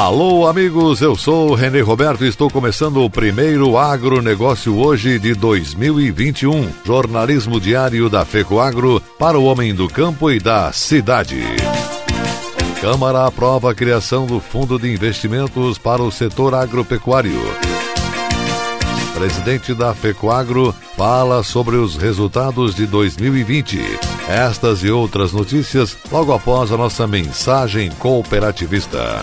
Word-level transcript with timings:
Alô, 0.00 0.46
amigos, 0.46 1.02
eu 1.02 1.14
sou 1.14 1.52
René 1.52 1.82
Roberto 1.82 2.24
e 2.24 2.28
estou 2.28 2.48
começando 2.48 3.04
o 3.04 3.10
primeiro 3.10 3.76
agronegócio 3.76 4.74
hoje 4.78 5.18
de 5.18 5.34
2021. 5.34 6.70
Jornalismo 6.86 7.60
diário 7.60 8.08
da 8.08 8.24
FECOAGro 8.24 8.98
para 9.18 9.38
o 9.38 9.44
homem 9.44 9.74
do 9.74 9.88
campo 9.88 10.30
e 10.30 10.40
da 10.40 10.72
cidade. 10.72 11.44
Câmara 12.80 13.26
aprova 13.26 13.72
a 13.72 13.74
criação 13.74 14.24
do 14.24 14.40
Fundo 14.40 14.78
de 14.78 14.90
Investimentos 14.90 15.76
para 15.76 16.02
o 16.02 16.10
setor 16.10 16.54
agropecuário. 16.54 17.38
Presidente 19.12 19.74
da 19.74 19.94
FECOAGro 19.94 20.74
fala 20.96 21.42
sobre 21.42 21.76
os 21.76 21.96
resultados 21.96 22.74
de 22.74 22.86
2020. 22.86 23.78
Estas 24.26 24.82
e 24.82 24.90
outras 24.90 25.34
notícias 25.34 25.94
logo 26.10 26.32
após 26.32 26.72
a 26.72 26.78
nossa 26.78 27.06
mensagem 27.06 27.90
cooperativista. 27.98 29.22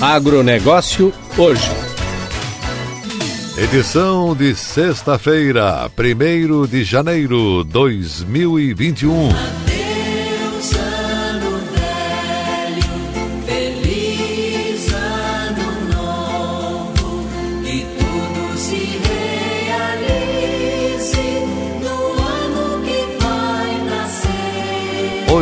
Agronegócio 0.00 1.12
hoje. 1.36 1.70
Edição 3.58 4.34
de 4.34 4.54
sexta-feira, 4.54 5.90
1 5.96 6.66
de 6.66 6.82
janeiro 6.82 7.62
de 7.62 7.64
2021. 7.64 9.69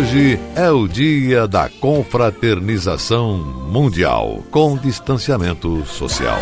Hoje 0.09 0.41
é 0.57 0.71
o 0.71 0.89
dia 0.89 1.47
da 1.47 1.69
confraternização 1.69 3.37
mundial 3.37 4.43
com 4.51 4.75
distanciamento 4.75 5.85
social. 5.85 6.39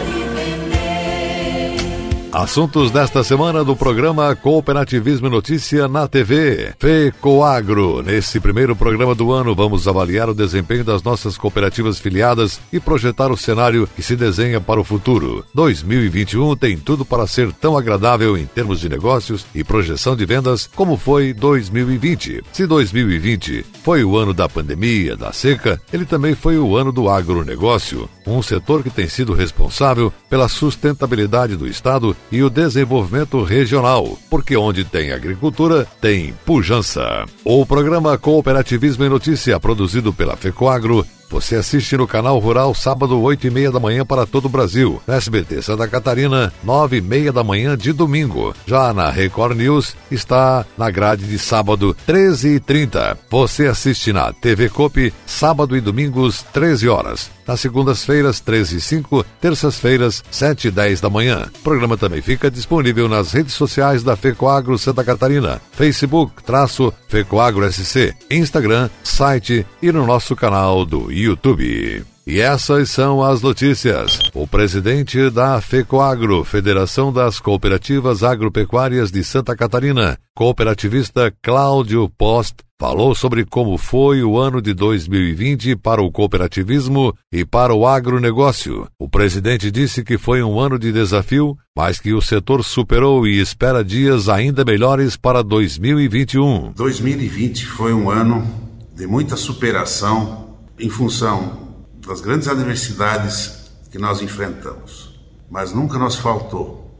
Assuntos 2.36 2.90
desta 2.90 3.24
semana 3.24 3.64
do 3.64 3.74
programa 3.74 4.36
Cooperativismo 4.36 5.26
e 5.26 5.30
Notícia 5.30 5.88
na 5.88 6.06
TV. 6.06 6.74
FECOAGRO. 6.78 8.02
Nesse 8.02 8.38
primeiro 8.38 8.76
programa 8.76 9.14
do 9.14 9.32
ano, 9.32 9.54
vamos 9.54 9.88
avaliar 9.88 10.28
o 10.28 10.34
desempenho 10.34 10.84
das 10.84 11.02
nossas 11.02 11.38
cooperativas 11.38 11.98
filiadas 11.98 12.60
e 12.70 12.78
projetar 12.78 13.32
o 13.32 13.38
cenário 13.38 13.88
que 13.96 14.02
se 14.02 14.14
desenha 14.14 14.60
para 14.60 14.78
o 14.78 14.84
futuro. 14.84 15.46
2021 15.54 16.54
tem 16.56 16.76
tudo 16.76 17.06
para 17.06 17.26
ser 17.26 17.50
tão 17.54 17.74
agradável 17.74 18.36
em 18.36 18.44
termos 18.44 18.80
de 18.80 18.90
negócios 18.90 19.46
e 19.54 19.64
projeção 19.64 20.14
de 20.14 20.26
vendas 20.26 20.68
como 20.76 20.98
foi 20.98 21.32
2020. 21.32 22.42
Se 22.52 22.66
2020 22.66 23.64
foi 23.82 24.04
o 24.04 24.14
ano 24.14 24.34
da 24.34 24.46
pandemia, 24.46 25.16
da 25.16 25.32
seca, 25.32 25.80
ele 25.90 26.04
também 26.04 26.34
foi 26.34 26.58
o 26.58 26.76
ano 26.76 26.92
do 26.92 27.08
agronegócio, 27.08 28.10
um 28.26 28.42
setor 28.42 28.82
que 28.82 28.90
tem 28.90 29.08
sido 29.08 29.32
responsável 29.32 30.12
pela 30.28 30.48
sustentabilidade 30.48 31.56
do 31.56 31.66
Estado 31.66 32.14
e 32.30 32.42
o 32.42 32.50
desenvolvimento 32.50 33.42
regional, 33.42 34.18
porque 34.28 34.56
onde 34.56 34.84
tem 34.84 35.12
agricultura, 35.12 35.86
tem 36.00 36.34
pujança. 36.44 37.24
O 37.44 37.64
programa 37.64 38.18
Cooperativismo 38.18 39.04
e 39.04 39.08
Notícia, 39.08 39.58
produzido 39.60 40.12
pela 40.12 40.36
FECOAGRO, 40.36 41.06
você 41.28 41.56
assiste 41.56 41.96
no 41.96 42.06
canal 42.06 42.38
Rural 42.38 42.74
sábado, 42.74 43.20
8 43.20 43.48
e 43.48 43.50
meia 43.50 43.70
da 43.70 43.80
manhã 43.80 44.04
para 44.04 44.26
todo 44.26 44.46
o 44.46 44.48
Brasil. 44.48 45.02
Na 45.06 45.16
SBT 45.16 45.60
Santa 45.60 45.88
Catarina, 45.88 46.52
9 46.62 46.98
e 46.98 47.00
meia 47.00 47.32
da 47.32 47.42
manhã 47.42 47.76
de 47.76 47.92
domingo. 47.92 48.54
Já 48.64 48.92
na 48.92 49.10
Record 49.10 49.56
News, 49.56 49.96
está 50.10 50.64
na 50.78 50.90
grade 50.90 51.26
de 51.26 51.38
sábado, 51.38 51.96
13 52.06 52.56
e 52.56 52.60
30. 52.60 53.18
Você 53.28 53.66
assiste 53.66 54.12
na 54.12 54.32
TV 54.32 54.68
Copi, 54.68 55.12
sábado 55.26 55.76
e 55.76 55.80
domingos, 55.80 56.42
13 56.52 56.88
horas. 56.88 57.35
Nas 57.46 57.60
segundas-feiras, 57.60 58.40
13 58.40 58.76
e 58.76 58.80
5, 58.80 59.24
terças-feiras, 59.40 60.24
7 60.30 60.68
e 60.68 60.70
10 60.70 61.00
da 61.00 61.10
manhã. 61.10 61.46
O 61.54 61.62
programa 61.62 61.96
também 61.96 62.20
fica 62.20 62.50
disponível 62.50 63.08
nas 63.08 63.32
redes 63.32 63.54
sociais 63.54 64.02
da 64.02 64.16
FECOAGRO 64.16 64.78
Santa 64.78 65.04
Catarina, 65.04 65.60
Facebook, 65.72 66.42
traço 66.42 66.92
FECOAGRO 67.08 67.70
SC, 67.72 68.14
Instagram, 68.30 68.90
site 69.02 69.66
e 69.80 69.92
no 69.92 70.06
nosso 70.06 70.34
canal 70.34 70.84
do 70.84 71.10
YouTube. 71.12 72.15
E 72.26 72.40
essas 72.40 72.90
são 72.90 73.22
as 73.22 73.40
notícias. 73.40 74.18
O 74.34 74.48
presidente 74.48 75.30
da 75.30 75.60
FECOAGRO, 75.60 76.42
Federação 76.42 77.12
das 77.12 77.38
Cooperativas 77.38 78.24
Agropecuárias 78.24 79.12
de 79.12 79.22
Santa 79.22 79.54
Catarina, 79.54 80.18
cooperativista 80.34 81.32
Cláudio 81.40 82.10
Post, 82.18 82.56
falou 82.80 83.14
sobre 83.14 83.44
como 83.44 83.78
foi 83.78 84.24
o 84.24 84.36
ano 84.36 84.60
de 84.60 84.74
2020 84.74 85.76
para 85.76 86.02
o 86.02 86.10
cooperativismo 86.10 87.14
e 87.32 87.44
para 87.44 87.72
o 87.72 87.86
agronegócio. 87.86 88.88
O 88.98 89.08
presidente 89.08 89.70
disse 89.70 90.02
que 90.02 90.18
foi 90.18 90.42
um 90.42 90.58
ano 90.58 90.80
de 90.80 90.90
desafio, 90.90 91.56
mas 91.76 92.00
que 92.00 92.12
o 92.12 92.20
setor 92.20 92.64
superou 92.64 93.24
e 93.24 93.38
espera 93.38 93.84
dias 93.84 94.28
ainda 94.28 94.64
melhores 94.64 95.16
para 95.16 95.44
2021. 95.44 96.72
2020 96.72 97.66
foi 97.66 97.94
um 97.94 98.10
ano 98.10 98.44
de 98.92 99.06
muita 99.06 99.36
superação 99.36 100.56
em 100.76 100.90
função 100.90 101.65
das 102.06 102.20
grandes 102.20 102.46
adversidades 102.46 103.68
que 103.90 103.98
nós 103.98 104.22
enfrentamos. 104.22 105.18
Mas 105.50 105.72
nunca 105.72 105.98
nos 105.98 106.14
faltou 106.14 106.94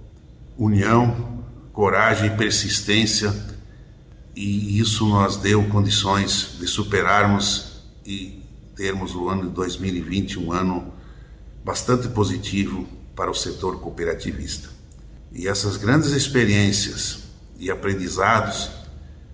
união, 0.59 1.44
coragem 1.72 2.27
e 2.27 2.37
persistência, 2.37 3.33
e 4.34 4.81
isso 4.81 5.06
nos 5.06 5.37
deu 5.37 5.65
condições 5.69 6.56
de 6.59 6.66
superarmos 6.66 7.83
e 8.05 8.43
termos 8.75 9.15
o 9.15 9.28
ano 9.28 9.45
de 9.45 9.50
2020 9.50 10.41
um 10.41 10.53
ano 10.53 10.93
bastante 11.65 12.09
positivo 12.09 12.87
para 13.15 13.31
o 13.31 13.34
setor 13.34 13.81
cooperativista. 13.81 14.69
E 15.33 15.49
essas 15.49 15.77
grandes 15.77 16.11
experiências 16.11 17.25
e 17.59 17.71
aprendizados 17.71 18.71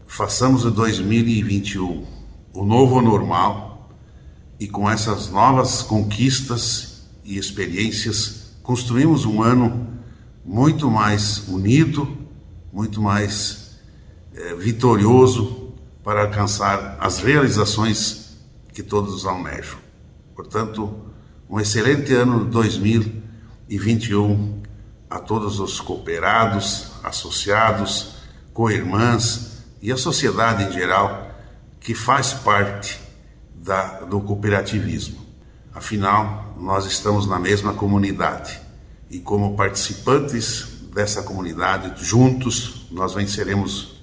façamos 0.06 0.62
de 0.62 0.70
2021 0.70 2.06
o 2.52 2.64
novo 2.64 3.00
normal 3.00 3.71
e 4.62 4.68
com 4.68 4.88
essas 4.88 5.28
novas 5.28 5.82
conquistas 5.82 7.02
e 7.24 7.36
experiências, 7.36 8.52
construímos 8.62 9.24
um 9.24 9.42
ano 9.42 9.88
muito 10.44 10.88
mais 10.88 11.48
unido, 11.48 12.16
muito 12.72 13.02
mais 13.02 13.80
é, 14.32 14.54
vitorioso 14.54 15.74
para 16.04 16.22
alcançar 16.22 16.96
as 17.00 17.18
realizações 17.18 18.36
que 18.72 18.84
todos 18.84 19.26
almejam. 19.26 19.80
Portanto, 20.32 20.94
um 21.50 21.58
excelente 21.58 22.14
ano 22.14 22.44
2021 22.44 24.62
a 25.10 25.18
todos 25.18 25.58
os 25.58 25.80
cooperados, 25.80 26.92
associados, 27.02 28.14
co-irmãs 28.54 29.64
e 29.82 29.90
a 29.90 29.96
sociedade 29.96 30.62
em 30.62 30.72
geral 30.72 31.34
que 31.80 31.96
faz 31.96 32.32
parte 32.32 33.00
da, 33.62 34.00
do 34.00 34.20
cooperativismo. 34.20 35.18
Afinal, 35.74 36.54
nós 36.58 36.84
estamos 36.84 37.26
na 37.26 37.38
mesma 37.38 37.72
comunidade 37.72 38.60
e, 39.10 39.18
como 39.18 39.56
participantes 39.56 40.66
dessa 40.92 41.22
comunidade, 41.22 42.04
juntos, 42.04 42.86
nós 42.90 43.14
venceremos 43.14 44.02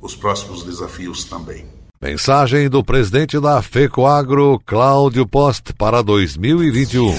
os 0.00 0.14
próximos 0.14 0.62
desafios 0.62 1.24
também. 1.24 1.66
Mensagem 2.00 2.68
do 2.68 2.84
presidente 2.84 3.40
da 3.40 3.60
FECOAGRO, 3.60 4.60
Cláudio 4.64 5.26
Post, 5.26 5.72
para 5.72 6.00
2021. 6.00 7.12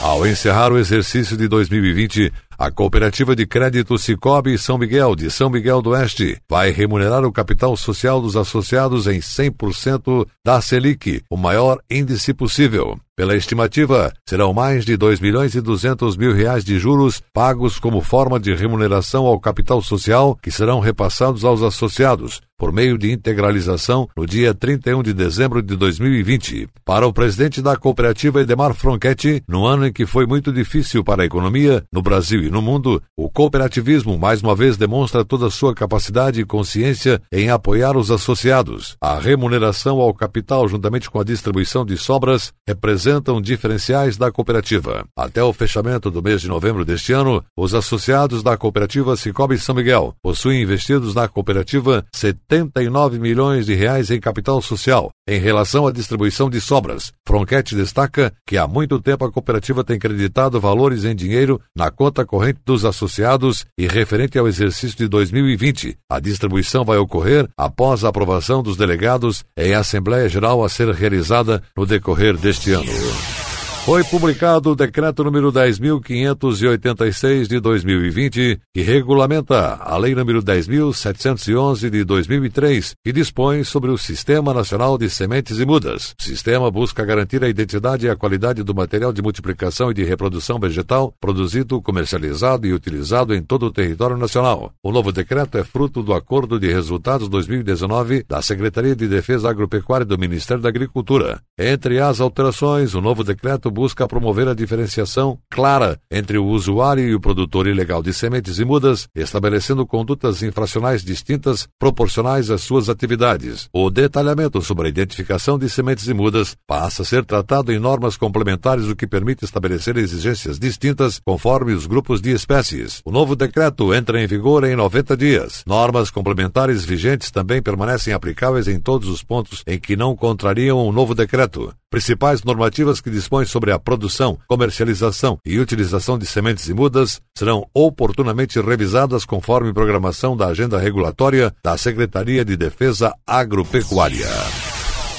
Ao 0.00 0.26
encerrar 0.26 0.72
o 0.72 0.78
exercício 0.78 1.36
de 1.36 1.46
2020, 1.46 2.32
A 2.60 2.70
cooperativa 2.70 3.34
de 3.34 3.46
crédito 3.46 3.96
Cicobi 3.96 4.58
São 4.58 4.76
Miguel 4.76 5.16
de 5.16 5.30
São 5.30 5.48
Miguel 5.48 5.80
do 5.80 5.92
Oeste 5.92 6.36
vai 6.46 6.70
remunerar 6.70 7.24
o 7.24 7.32
capital 7.32 7.74
social 7.74 8.20
dos 8.20 8.36
associados 8.36 9.06
em 9.06 9.18
100% 9.18 10.26
da 10.44 10.60
Selic, 10.60 11.22
o 11.30 11.38
maior 11.38 11.78
índice 11.90 12.34
possível. 12.34 13.00
Pela 13.20 13.36
estimativa, 13.36 14.12
serão 14.26 14.54
mais 14.54 14.84
de 14.84 14.96
2 14.96 15.20
milhões 15.20 15.54
e 15.54 15.60
200 15.60 16.16
mil 16.16 16.34
reais 16.34 16.64
de 16.64 16.78
juros 16.78 17.22
pagos 17.34 17.78
como 17.78 18.00
forma 18.00 18.40
de 18.40 18.54
remuneração 18.54 19.26
ao 19.26 19.38
capital 19.38 19.82
social 19.82 20.38
que 20.42 20.50
serão 20.50 20.80
repassados 20.80 21.44
aos 21.44 21.62
associados 21.62 22.40
por 22.60 22.72
meio 22.72 22.98
de 22.98 23.10
integralização 23.10 24.08
no 24.14 24.26
dia 24.26 24.54
31 24.54 25.02
de 25.02 25.14
dezembro 25.14 25.62
de 25.62 25.76
2020. 25.76 26.68
Para 26.84 27.06
o 27.06 27.12
presidente 27.12 27.62
da 27.62 27.74
cooperativa 27.74 28.42
Edemar 28.42 28.74
Fronchetti, 28.74 29.42
no 29.48 29.66
ano 29.66 29.86
em 29.86 29.92
que 29.92 30.04
foi 30.04 30.26
muito 30.26 30.52
difícil 30.52 31.02
para 31.02 31.22
a 31.22 31.26
economia, 31.26 31.82
no 31.90 32.02
Brasil 32.02 32.42
e 32.42 32.49
no 32.50 32.60
mundo, 32.60 33.02
o 33.16 33.30
cooperativismo 33.30 34.18
mais 34.18 34.42
uma 34.42 34.54
vez 34.54 34.76
demonstra 34.76 35.24
toda 35.24 35.46
a 35.46 35.50
sua 35.50 35.74
capacidade 35.74 36.40
e 36.40 36.44
consciência 36.44 37.22
em 37.32 37.48
apoiar 37.48 37.96
os 37.96 38.10
associados. 38.10 38.96
A 39.00 39.18
remuneração 39.18 40.00
ao 40.00 40.12
capital, 40.12 40.68
juntamente 40.68 41.08
com 41.08 41.18
a 41.18 41.24
distribuição 41.24 41.84
de 41.84 41.96
sobras, 41.96 42.52
representam 42.66 43.40
diferenciais 43.40 44.16
da 44.16 44.30
cooperativa. 44.30 45.04
Até 45.16 45.42
o 45.42 45.52
fechamento 45.52 46.10
do 46.10 46.22
mês 46.22 46.40
de 46.40 46.48
novembro 46.48 46.84
deste 46.84 47.12
ano, 47.12 47.42
os 47.56 47.74
associados 47.74 48.42
da 48.42 48.56
cooperativa 48.56 49.16
Cicobi 49.16 49.58
São 49.58 49.74
Miguel 49.74 50.14
possuem 50.22 50.62
investidos 50.62 51.14
na 51.14 51.28
cooperativa 51.28 52.04
79 52.14 53.18
milhões 53.18 53.64
de 53.64 53.74
reais 53.74 54.10
em 54.10 54.20
capital 54.20 54.60
social. 54.60 55.10
Em 55.26 55.38
relação 55.38 55.86
à 55.86 55.92
distribuição 55.92 56.50
de 56.50 56.60
sobras, 56.60 57.12
Fronquete 57.26 57.74
destaca 57.76 58.32
que 58.46 58.58
há 58.58 58.66
muito 58.66 59.00
tempo 59.00 59.24
a 59.24 59.30
cooperativa 59.30 59.84
tem 59.84 59.98
creditado 59.98 60.60
valores 60.60 61.04
em 61.04 61.14
dinheiro 61.14 61.60
na 61.74 61.90
conta 61.90 62.26
corrente 62.26 62.39
dos 62.64 62.84
associados 62.84 63.66
e 63.78 63.86
referente 63.86 64.38
ao 64.38 64.48
exercício 64.48 64.96
de 64.96 65.08
2020. 65.08 65.96
A 66.08 66.20
distribuição 66.20 66.84
vai 66.84 66.98
ocorrer 66.98 67.48
após 67.56 68.04
a 68.04 68.08
aprovação 68.08 68.62
dos 68.62 68.76
delegados 68.76 69.44
em 69.56 69.74
Assembleia 69.74 70.28
Geral 70.28 70.64
a 70.64 70.68
ser 70.68 70.88
realizada 70.94 71.62
no 71.76 71.86
decorrer 71.86 72.36
deste 72.36 72.72
ano. 72.72 73.39
Foi 73.84 74.04
publicado 74.04 74.70
o 74.70 74.76
decreto 74.76 75.24
número 75.24 75.50
10.586 75.50 77.48
de 77.48 77.58
2020, 77.58 78.60
que 78.74 78.82
regulamenta 78.82 79.78
a 79.80 79.96
lei 79.96 80.14
número 80.14 80.42
10.711 80.42 81.88
de 81.88 82.04
2003, 82.04 82.94
que 83.02 83.10
dispõe 83.10 83.64
sobre 83.64 83.90
o 83.90 83.96
Sistema 83.96 84.52
Nacional 84.52 84.98
de 84.98 85.08
Sementes 85.08 85.58
e 85.58 85.64
Mudas. 85.64 86.14
O 86.20 86.22
sistema 86.22 86.70
busca 86.70 87.06
garantir 87.06 87.42
a 87.42 87.48
identidade 87.48 88.06
e 88.06 88.10
a 88.10 88.14
qualidade 88.14 88.62
do 88.62 88.74
material 88.74 89.14
de 89.14 89.22
multiplicação 89.22 89.90
e 89.90 89.94
de 89.94 90.04
reprodução 90.04 90.60
vegetal 90.60 91.14
produzido, 91.18 91.80
comercializado 91.80 92.66
e 92.66 92.74
utilizado 92.74 93.34
em 93.34 93.42
todo 93.42 93.64
o 93.66 93.72
território 93.72 94.18
nacional. 94.18 94.72
O 94.84 94.92
novo 94.92 95.10
decreto 95.10 95.56
é 95.56 95.64
fruto 95.64 96.02
do 96.02 96.12
Acordo 96.12 96.60
de 96.60 96.70
Resultados 96.70 97.30
2019 97.30 98.24
da 98.28 98.42
Secretaria 98.42 98.94
de 98.94 99.08
Defesa 99.08 99.48
Agropecuária 99.48 100.04
do 100.04 100.18
Ministério 100.18 100.62
da 100.62 100.68
Agricultura. 100.68 101.40
Entre 101.58 101.98
as 101.98 102.20
alterações, 102.20 102.94
o 102.94 103.00
novo 103.00 103.24
decreto 103.24 103.69
busca 103.70 104.06
promover 104.08 104.48
a 104.48 104.54
diferenciação 104.54 105.38
clara 105.48 105.98
entre 106.10 106.38
o 106.38 106.46
usuário 106.46 107.08
e 107.08 107.14
o 107.14 107.20
produtor 107.20 107.66
ilegal 107.66 108.02
de 108.02 108.12
sementes 108.12 108.58
e 108.58 108.64
mudas, 108.64 109.08
estabelecendo 109.14 109.86
condutas 109.86 110.42
infracionais 110.42 111.04
distintas 111.04 111.66
proporcionais 111.78 112.50
às 112.50 112.62
suas 112.62 112.88
atividades. 112.88 113.68
O 113.72 113.90
detalhamento 113.90 114.60
sobre 114.60 114.86
a 114.86 114.90
identificação 114.90 115.58
de 115.58 115.68
sementes 115.68 116.06
e 116.08 116.14
mudas 116.14 116.56
passa 116.66 117.02
a 117.02 117.04
ser 117.04 117.24
tratado 117.24 117.72
em 117.72 117.78
normas 117.78 118.16
complementares, 118.16 118.86
o 118.86 118.96
que 118.96 119.06
permite 119.06 119.44
estabelecer 119.44 119.96
exigências 119.96 120.58
distintas 120.58 121.20
conforme 121.24 121.72
os 121.72 121.86
grupos 121.86 122.20
de 122.20 122.30
espécies. 122.30 123.00
O 123.04 123.10
novo 123.10 123.34
decreto 123.36 123.94
entra 123.94 124.22
em 124.22 124.26
vigor 124.26 124.64
em 124.64 124.76
90 124.76 125.16
dias. 125.16 125.62
Normas 125.66 126.10
complementares 126.10 126.84
vigentes 126.84 127.30
também 127.30 127.62
permanecem 127.62 128.12
aplicáveis 128.12 128.68
em 128.68 128.78
todos 128.78 129.08
os 129.08 129.22
pontos 129.22 129.62
em 129.66 129.78
que 129.78 129.96
não 129.96 130.16
contrariam 130.16 130.78
o 130.78 130.92
novo 130.92 131.14
decreto. 131.14 131.72
Principais 131.90 132.44
normativas 132.44 133.00
que 133.00 133.10
dispõem 133.10 133.44
sobre 133.44 133.72
a 133.72 133.78
produção, 133.78 134.38
comercialização 134.46 135.38
e 135.44 135.58
utilização 135.58 136.16
de 136.16 136.24
sementes 136.24 136.68
e 136.68 136.72
mudas 136.72 137.20
serão 137.36 137.66
oportunamente 137.74 138.60
revisadas 138.60 139.24
conforme 139.24 139.72
programação 139.72 140.36
da 140.36 140.46
agenda 140.46 140.78
regulatória 140.78 141.52
da 141.64 141.76
Secretaria 141.76 142.44
de 142.44 142.56
Defesa 142.56 143.12
Agropecuária. 143.26 144.28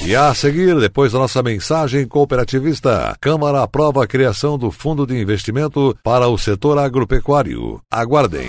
E 0.00 0.16
a 0.16 0.32
seguir, 0.34 0.80
depois 0.80 1.12
da 1.12 1.18
nossa 1.18 1.42
mensagem 1.42 2.08
cooperativista, 2.08 3.10
a 3.10 3.16
Câmara 3.16 3.62
aprova 3.62 4.02
a 4.02 4.06
criação 4.06 4.56
do 4.56 4.70
Fundo 4.70 5.06
de 5.06 5.14
Investimento 5.14 5.94
para 6.02 6.26
o 6.26 6.38
setor 6.38 6.78
agropecuário. 6.78 7.82
Aguardem. 7.90 8.48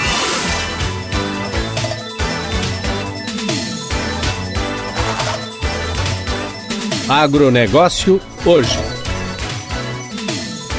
Agronegócio 7.11 8.21
hoje. 8.45 8.90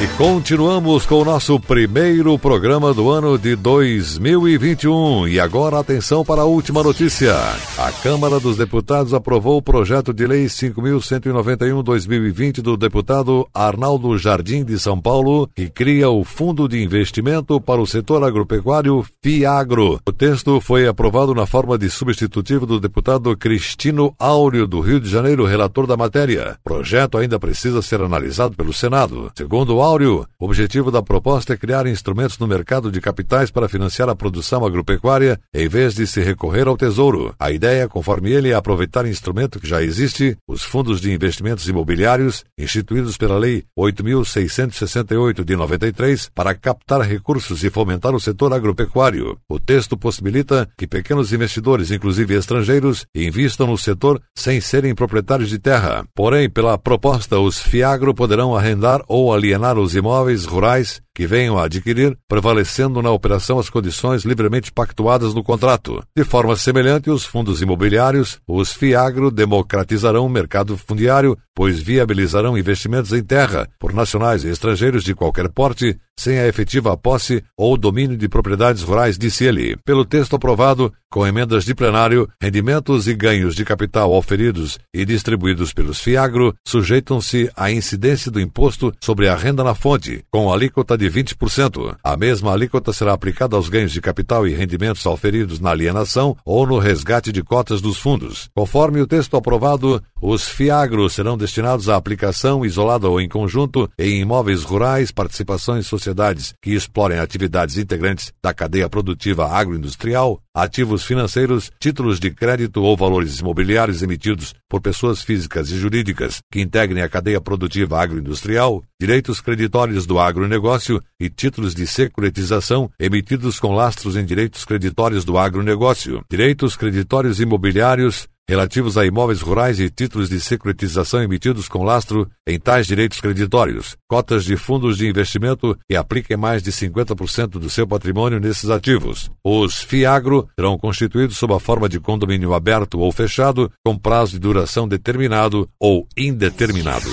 E 0.03 0.09
continuamos 0.19 1.07
com 1.07 1.23
o 1.23 1.25
nosso 1.25 1.61
primeiro 1.61 2.37
programa 2.37 2.93
do 2.93 3.09
ano 3.09 3.39
de 3.39 3.55
2021. 3.55 5.29
E 5.29 5.39
agora 5.39 5.79
atenção 5.79 6.25
para 6.25 6.43
a 6.43 6.45
última 6.45 6.83
notícia. 6.83 7.33
A 7.79 7.93
Câmara 8.03 8.41
dos 8.41 8.57
Deputados 8.57 9.15
aprovou 9.15 9.59
o 9.59 9.63
projeto 9.63 10.13
de 10.13 10.27
lei 10.27 10.47
5191-2020 10.47 12.55
do 12.55 12.77
deputado 12.77 13.47
Arnaldo 13.55 14.19
Jardim 14.19 14.65
de 14.65 14.77
São 14.77 15.01
Paulo, 15.01 15.49
que 15.55 15.71
cria 15.71 16.11
o 16.11 16.25
Fundo 16.25 16.67
de 16.67 16.83
Investimento 16.83 17.61
para 17.61 17.81
o 17.81 17.87
Setor 17.87 18.25
Agropecuário 18.25 19.07
FIAGRO. 19.23 20.01
O 20.05 20.13
texto 20.13 20.61
foi 20.61 20.89
aprovado 20.89 21.33
na 21.33 21.47
forma 21.47 21.79
de 21.79 21.89
substitutivo 21.89 22.67
do 22.67 22.81
deputado 22.81 23.37
Cristino 23.37 24.13
Áureo 24.19 24.67
do 24.67 24.81
Rio 24.81 24.99
de 24.99 25.09
Janeiro, 25.09 25.47
relator 25.47 25.87
da 25.87 25.97
matéria. 25.97 26.57
O 26.59 26.63
projeto 26.69 27.19
ainda 27.19 27.39
precisa 27.39 27.81
ser 27.81 28.01
analisado 28.01 28.57
pelo 28.57 28.73
Senado. 28.73 29.31
Segundo 29.37 29.81
Áureo, 29.81 29.92
Áureo, 29.93 30.27
o 30.41 30.47
objetivo 30.47 30.91
da 30.91 31.03
proposta 31.03 31.53
é 31.53 31.57
criar 31.57 31.87
instrumentos 31.87 32.39
no 32.39 32.47
mercado 32.47 32.91
de 32.91 32.99
capitais 32.99 33.51
para 33.51 33.69
financiar 33.69 34.09
a 34.09 34.17
produção 34.17 34.65
agropecuária, 34.65 35.39
em 35.53 35.69
vez 35.69 35.95
de 35.95 36.07
se 36.07 36.23
recorrer 36.23 36.67
ao 36.67 36.79
tesouro. 36.79 37.35
A 37.39 37.51
ideia, 37.51 37.87
conforme 37.87 38.31
ele, 38.31 38.49
é 38.49 38.55
aproveitar 38.55 39.07
instrumento 39.07 39.61
que 39.61 39.69
já 39.69 39.83
existe, 39.83 40.35
os 40.49 40.63
fundos 40.63 40.99
de 40.99 41.13
investimentos 41.13 41.69
imobiliários, 41.69 42.43
instituídos 42.57 43.19
pela 43.19 43.37
Lei 43.37 43.65
8.668 43.79 45.45
de 45.45 45.57
93, 45.57 46.31
para 46.35 46.55
captar 46.55 47.03
recursos 47.03 47.63
e 47.63 47.69
fomentar 47.69 48.15
o 48.15 48.21
setor 48.21 48.55
agropecuário. 48.55 49.37
O 49.47 49.61
texto 49.61 49.95
possibilita 49.95 50.67
que 50.75 50.87
pequenos 50.87 51.35
investidores, 51.35 51.91
inclusive 51.91 52.35
estrangeiros, 52.35 53.05
invistam 53.15 53.67
no 53.67 53.77
setor 53.77 54.23
sem 54.35 54.59
serem 54.59 54.95
proprietários 54.95 55.51
de 55.51 55.59
terra. 55.59 56.07
Porém, 56.15 56.49
pela 56.49 56.79
proposta, 56.79 57.39
os 57.39 57.61
FIAGRO 57.61 58.15
poderão 58.15 58.57
arrendar 58.57 59.03
ou 59.07 59.35
alienar 59.35 59.82
os 59.83 59.95
imóveis 59.95 60.45
rurais 60.45 61.03
que 61.15 61.27
venham 61.27 61.59
a 61.59 61.65
adquirir, 61.65 62.17
prevalecendo 62.27 63.03
na 63.03 63.11
operação 63.11 63.59
as 63.59 63.69
condições 63.69 64.25
livremente 64.25 64.73
pactuadas 64.73 65.35
no 65.35 65.43
contrato. 65.43 66.03
De 66.17 66.25
forma 66.25 66.57
semelhante, 66.57 67.11
os 67.11 67.25
fundos 67.25 67.61
imobiliários, 67.61 68.41
os 68.49 68.73
FIAGRO 68.73 69.31
democratizarão 69.31 70.25
o 70.25 70.31
mercado 70.31 70.77
fundiário, 70.77 71.37
pois 71.55 71.81
viabilizarão 71.81 72.57
investimentos 72.57 73.13
em 73.13 73.23
terra 73.23 73.69
por 73.79 73.93
nacionais 73.93 74.45
e 74.45 74.49
estrangeiros 74.49 75.05
de 75.05 75.15
qualquer 75.15 75.51
porte, 75.51 75.99
sem 76.19 76.39
a 76.39 76.49
efetiva 76.49 76.97
posse 76.97 77.45
ou 77.57 77.77
domínio 77.77 78.17
de 78.17 78.29
propriedades 78.29 78.83
rurais, 78.83 79.19
disse 79.19 79.45
ele. 79.45 79.77
Pelo 79.85 80.05
texto 80.05 80.37
aprovado, 80.37 80.93
com 81.13 81.27
emendas 81.27 81.65
de 81.67 81.75
plenário, 81.75 82.27
rendimentos 82.41 83.07
e 83.07 83.15
ganhos 83.15 83.55
de 83.55 83.67
capital 83.67 84.13
oferidos 84.13 84.79
e 84.95 85.05
distribuídos 85.05 85.75
pelos 85.75 86.01
FIAGRO 86.01 86.55
sujeitam-se 86.67 87.51
à 87.55 87.71
incidência 87.71 88.31
do 88.31 88.41
imposto 88.41 88.95
sobre 88.99 89.29
a 89.29 89.37
renda 89.37 89.63
na 89.63 89.75
fonte, 89.75 90.25
com 90.31 90.51
alíquota 90.51 90.97
de 90.97 91.03
de 91.03 91.11
20%. 91.11 91.97
A 92.03 92.17
mesma 92.17 92.53
alíquota 92.53 92.93
será 92.93 93.13
aplicada 93.13 93.57
aos 93.57 93.69
ganhos 93.69 93.91
de 93.91 94.01
capital 94.01 94.47
e 94.47 94.55
rendimentos 94.55 95.05
auferidos 95.05 95.59
na 95.59 95.71
alienação 95.71 96.37
ou 96.45 96.65
no 96.65 96.79
resgate 96.79 97.33
de 97.33 97.43
cotas 97.43 97.81
dos 97.81 97.99
fundos. 97.99 98.49
Conforme 98.55 99.01
o 99.01 99.07
texto 99.07 99.37
aprovado, 99.37 100.01
os 100.21 100.47
FIAGROS 100.47 101.15
serão 101.15 101.37
destinados 101.37 101.89
à 101.89 101.97
aplicação 101.97 102.65
isolada 102.65 103.09
ou 103.09 103.21
em 103.21 103.29
conjunto 103.29 103.91
em 103.99 104.21
imóveis 104.21 104.63
rurais, 104.63 105.11
participações 105.11 105.87
sociedades 105.87 106.55
que 106.63 106.71
explorem 106.71 107.19
atividades 107.19 107.77
integrantes 107.77 108.33
da 108.41 108.55
cadeia 108.55 108.89
produtiva 108.89 109.49
agroindustrial, 109.49 110.41
ativos 110.55 111.05
financeiros, 111.05 111.71
títulos 111.81 112.21
de 112.21 112.31
crédito 112.31 112.83
ou 112.83 112.97
valores 112.97 113.41
imobiliários 113.41 114.03
emitidos 114.03 114.55
por 114.69 114.81
pessoas 114.81 115.23
físicas 115.23 115.71
e 115.71 115.79
jurídicas 115.79 116.41
que 116.51 116.61
integrem 116.61 117.03
a 117.03 117.09
cadeia 117.09 117.41
produtiva 117.41 118.01
agroindustrial, 118.01 118.83
direitos 119.01 119.41
creditórios 119.41 120.07
do 120.07 120.19
agronegócio 120.19 121.03
e 121.19 121.31
títulos 121.31 121.75
de 121.75 121.87
securitização 121.87 122.91
emitidos 122.99 123.59
com 123.59 123.75
lastros 123.75 124.17
em 124.17 124.25
direitos 124.25 124.65
creditórios 124.65 125.25
do 125.25 125.39
agronegócio, 125.39 126.25
direitos 126.29 126.77
creditórios 126.77 127.41
imobiliários, 127.41 128.29
relativos 128.49 128.99
a 128.99 129.07
imóveis 129.07 129.41
rurais 129.41 129.79
e 129.81 129.89
títulos 129.89 130.29
de 130.29 130.41
securitização 130.41 131.23
emitidos 131.23 131.69
com 131.69 131.85
lastro 131.85 132.31
em 132.47 132.59
tais 132.59 132.87
direitos 132.87 133.21
creditórios, 133.21 133.97
cotas 134.09 134.45
de 134.45 134.57
fundos 134.57 134.99
de 134.99 135.09
investimento 135.09 135.79
que 135.89 135.97
apliquem 135.97 136.37
mais 136.37 136.63
de 136.63 136.73
50% 136.73 137.51
do 137.51 137.71
seu 137.71 137.87
patrimônio 137.87 138.41
nesses 138.41 138.71
ativos. 138.71 139.31
Os 139.45 139.83
FIAGRO 139.83 140.49
serão 140.59 140.79
constituídos 140.79 141.37
sob 141.37 141.55
a 141.55 141.61
forma 141.61 141.89
de 141.89 142.01
condomínio 142.01 142.55
aberto 142.55 142.99
ou 142.99 143.13
fechado, 143.13 143.71
com 143.85 143.97
prazo 143.97 144.33
de 144.33 144.39
duração 144.39 144.89
determinado 144.89 145.69
ou 145.79 146.07
indeterminado. 146.17 147.09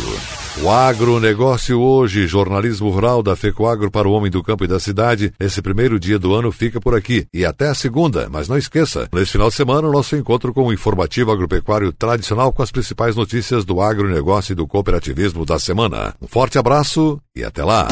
O 0.61 0.69
agronegócio 0.69 1.79
hoje, 1.79 2.27
jornalismo 2.27 2.89
rural 2.89 3.23
da 3.23 3.33
FECOAGro 3.33 3.89
para 3.89 4.09
o 4.09 4.11
homem 4.11 4.29
do 4.29 4.43
campo 4.43 4.65
e 4.65 4.67
da 4.67 4.77
cidade. 4.77 5.33
Esse 5.39 5.61
primeiro 5.61 5.97
dia 5.97 6.19
do 6.19 6.33
ano 6.33 6.51
fica 6.51 6.81
por 6.81 6.93
aqui 6.93 7.25
e 7.33 7.45
até 7.45 7.69
a 7.69 7.73
segunda, 7.73 8.27
mas 8.29 8.49
não 8.49 8.57
esqueça, 8.57 9.07
nesse 9.13 9.31
final 9.31 9.47
de 9.47 9.55
semana 9.55 9.87
o 9.87 9.91
nosso 9.91 10.17
encontro 10.17 10.53
com 10.53 10.67
o 10.67 10.73
informativo 10.73 11.31
agropecuário 11.31 11.93
tradicional 11.93 12.51
com 12.51 12.61
as 12.61 12.71
principais 12.71 13.15
notícias 13.15 13.63
do 13.63 13.79
agronegócio 13.79 14.51
e 14.51 14.55
do 14.55 14.67
cooperativismo 14.67 15.45
da 15.45 15.57
semana. 15.57 16.13
Um 16.21 16.27
forte 16.27 16.59
abraço 16.59 17.21
e 17.33 17.41
até 17.41 17.63
lá! 17.63 17.87